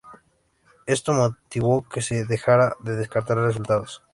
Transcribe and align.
Eso 0.87 1.13
motivó 1.13 1.87
que 1.87 1.99
en 1.99 2.03
se 2.03 2.25
dejara 2.25 2.75
de 2.79 2.95
descartar 2.95 3.37
resultados. 3.37 4.01